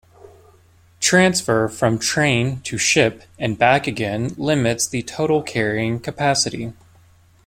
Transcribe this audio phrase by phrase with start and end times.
[0.99, 6.73] Transfer from train to ship and back again limits the total carrying capacity.